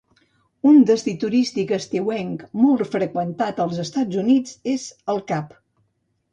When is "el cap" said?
5.17-5.57